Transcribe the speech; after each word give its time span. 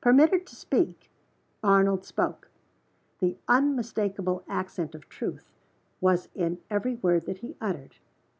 Permitted 0.00 0.44
to 0.48 0.56
speak, 0.56 1.08
Arnold 1.62 2.04
spoke. 2.04 2.50
The 3.20 3.36
unmistakable 3.46 4.42
accent 4.48 4.92
of 4.96 5.08
truth 5.08 5.52
was 6.00 6.28
in 6.34 6.58
every 6.68 6.96
word 6.96 7.26
that 7.26 7.38
he 7.38 7.54
uttered. 7.60 7.94